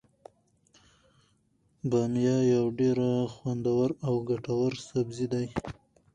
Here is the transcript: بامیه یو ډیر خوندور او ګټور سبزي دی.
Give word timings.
بامیه 1.89 2.37
یو 2.55 2.65
ډیر 2.79 2.97
خوندور 3.33 3.89
او 4.07 4.13
ګټور 4.29 4.71
سبزي 4.89 5.27
دی. 5.33 5.45